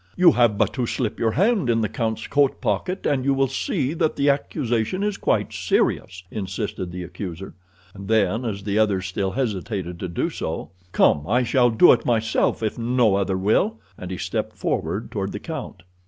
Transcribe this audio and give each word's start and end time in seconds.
"You 0.17 0.31
have 0.31 0.57
but 0.57 0.73
to 0.73 0.87
slip 0.87 1.19
your 1.19 1.33
hand 1.33 1.69
in 1.69 1.81
the 1.81 1.87
count's 1.87 2.25
coat 2.25 2.59
pocket 2.59 3.05
and 3.05 3.23
you 3.23 3.35
will 3.35 3.47
see 3.47 3.93
that 3.93 4.15
the 4.15 4.31
accusation 4.31 5.03
is 5.03 5.15
quite 5.15 5.53
serious," 5.53 6.23
insisted 6.31 6.91
the 6.91 7.03
accuser. 7.03 7.53
And 7.93 8.07
then, 8.07 8.43
as 8.43 8.63
the 8.63 8.79
others 8.79 9.05
still 9.05 9.29
hesitated 9.33 9.99
to 9.99 10.07
do 10.07 10.31
so: 10.31 10.71
"Come, 10.91 11.27
I 11.27 11.43
shall 11.43 11.69
do 11.69 11.91
it 11.91 12.03
myself 12.03 12.63
if 12.63 12.79
no 12.79 13.13
other 13.13 13.37
will," 13.37 13.77
and 13.95 14.09
he 14.09 14.17
stepped 14.17 14.55
forward 14.57 15.11
toward 15.11 15.33
the 15.33 15.39
count. 15.39 15.83